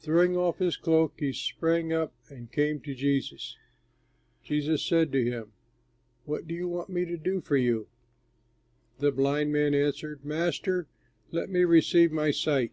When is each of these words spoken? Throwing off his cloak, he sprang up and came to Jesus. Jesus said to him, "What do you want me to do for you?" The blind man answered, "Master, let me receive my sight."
Throwing 0.00 0.36
off 0.36 0.58
his 0.58 0.76
cloak, 0.76 1.14
he 1.16 1.32
sprang 1.32 1.94
up 1.94 2.12
and 2.28 2.52
came 2.52 2.78
to 2.80 2.94
Jesus. 2.94 3.56
Jesus 4.44 4.84
said 4.84 5.10
to 5.12 5.24
him, 5.24 5.52
"What 6.26 6.46
do 6.46 6.54
you 6.54 6.68
want 6.68 6.90
me 6.90 7.06
to 7.06 7.16
do 7.16 7.40
for 7.40 7.56
you?" 7.56 7.88
The 8.98 9.10
blind 9.12 9.50
man 9.50 9.72
answered, 9.72 10.26
"Master, 10.26 10.88
let 11.30 11.48
me 11.48 11.64
receive 11.64 12.12
my 12.12 12.32
sight." 12.32 12.72